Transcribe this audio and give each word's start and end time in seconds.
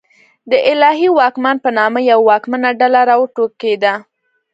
د 0.51 0.53
الهي 0.71 1.09
واکمن 1.19 1.55
په 1.65 1.69
نامه 1.77 1.99
یوه 2.11 2.25
واکمنه 2.29 2.69
ډله 2.79 3.01
راوټوکېده. 3.09 3.93